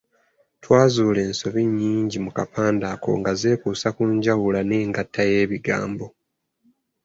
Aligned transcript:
Twazuula 0.63 1.19
ensobi 1.27 1.61
nnyingi 1.69 2.17
mu 2.25 2.31
kapande 2.37 2.85
ako 2.93 3.11
nga 3.19 3.31
zeekuusa 3.39 3.87
ku 3.95 4.03
njawula 4.15 4.59
n'engatta 4.65 5.21
y'ebigambo. 5.31 6.05